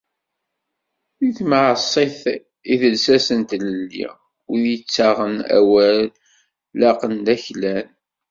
[1.25, 2.19] D timεaṣit
[2.71, 4.07] i d llsas n tlelli.
[4.49, 5.99] Wid yettaɣen awal
[6.79, 7.87] laqen d aklan.